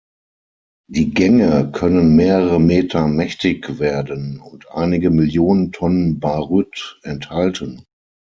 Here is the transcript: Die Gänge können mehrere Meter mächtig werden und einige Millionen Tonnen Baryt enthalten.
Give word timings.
Die 0.89 1.11
Gänge 1.13 1.71
können 1.71 2.15
mehrere 2.15 2.59
Meter 2.59 3.05
mächtig 3.07 3.77
werden 3.77 4.39
und 4.39 4.71
einige 4.71 5.11
Millionen 5.11 5.71
Tonnen 5.71 6.19
Baryt 6.19 6.97
enthalten. 7.03 7.83